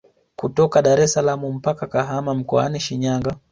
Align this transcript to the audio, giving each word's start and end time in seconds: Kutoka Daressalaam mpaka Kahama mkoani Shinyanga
Kutoka 0.35 0.81
Daressalaam 0.81 1.45
mpaka 1.55 1.87
Kahama 1.87 2.33
mkoani 2.35 2.79
Shinyanga 2.79 3.35